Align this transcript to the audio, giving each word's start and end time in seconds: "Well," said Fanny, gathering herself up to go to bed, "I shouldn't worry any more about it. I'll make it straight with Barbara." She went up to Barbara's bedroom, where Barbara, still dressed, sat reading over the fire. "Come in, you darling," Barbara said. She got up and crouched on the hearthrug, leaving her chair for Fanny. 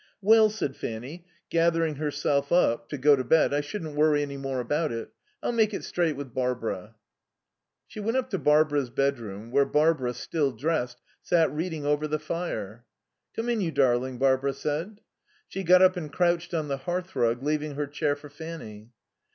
"Well," 0.19 0.49
said 0.49 0.75
Fanny, 0.75 1.27
gathering 1.51 1.97
herself 1.97 2.51
up 2.51 2.89
to 2.89 2.97
go 2.97 3.15
to 3.15 3.23
bed, 3.23 3.53
"I 3.53 3.61
shouldn't 3.61 3.95
worry 3.95 4.23
any 4.23 4.35
more 4.35 4.59
about 4.59 4.91
it. 4.91 5.11
I'll 5.43 5.51
make 5.51 5.75
it 5.75 5.83
straight 5.83 6.15
with 6.15 6.33
Barbara." 6.33 6.95
She 7.85 7.99
went 7.99 8.17
up 8.17 8.31
to 8.31 8.39
Barbara's 8.39 8.89
bedroom, 8.89 9.51
where 9.51 9.63
Barbara, 9.63 10.15
still 10.15 10.53
dressed, 10.53 10.99
sat 11.21 11.53
reading 11.53 11.85
over 11.85 12.07
the 12.07 12.17
fire. 12.17 12.83
"Come 13.35 13.47
in, 13.47 13.61
you 13.61 13.69
darling," 13.71 14.17
Barbara 14.17 14.53
said. 14.53 15.01
She 15.47 15.61
got 15.61 15.83
up 15.83 15.95
and 15.95 16.11
crouched 16.11 16.51
on 16.55 16.67
the 16.67 16.77
hearthrug, 16.79 17.43
leaving 17.43 17.75
her 17.75 17.85
chair 17.85 18.15
for 18.15 18.27
Fanny. 18.27 18.89